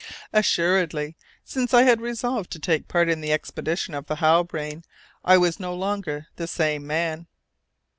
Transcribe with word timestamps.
Assuredly, 0.33 1.15
since 1.43 1.75
I 1.75 1.83
had 1.83 2.01
resolved 2.01 2.49
to 2.53 2.59
take 2.59 2.87
part 2.87 3.07
in 3.07 3.21
the 3.21 3.31
expedition 3.31 3.93
of 3.93 4.07
the 4.07 4.15
Halbrane, 4.15 4.83
I 5.23 5.37
was 5.37 5.59
no 5.59 5.75
longer 5.75 6.25
the 6.37 6.47
same 6.47 6.87
man! 6.87 7.27